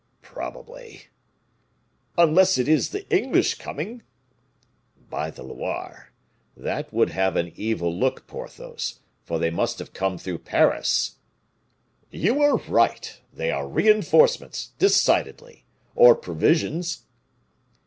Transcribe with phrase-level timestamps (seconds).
[0.23, 1.03] "Probably."
[2.17, 4.01] "Unless it is the English coming."
[5.11, 6.11] "By the Loire?
[6.57, 11.17] That would have an evil look, Porthos; for they must have come through Paris!"
[12.09, 17.03] "You are right; they are reinforcements, decidedly, or provisions."